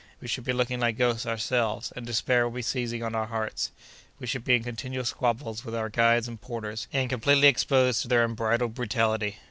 We 0.19 0.27
should 0.27 0.45
be 0.45 0.51
looking 0.51 0.79
like 0.79 0.97
ghosts 0.97 1.27
ourselves, 1.27 1.93
and 1.95 2.07
despair 2.07 2.47
would 2.49 2.55
be 2.55 2.63
seizing 2.63 3.03
on 3.03 3.13
our 3.13 3.27
hearts. 3.27 3.69
We 4.17 4.25
should 4.25 4.43
be 4.43 4.55
in 4.55 4.63
continual 4.63 5.05
squabbles 5.05 5.63
with 5.63 5.75
our 5.75 5.89
guides 5.89 6.27
and 6.27 6.41
porters, 6.41 6.87
and 6.91 7.07
completely 7.07 7.47
exposed 7.47 8.01
to 8.01 8.07
their 8.07 8.23
unbridled 8.25 8.73
brutality. 8.73 9.37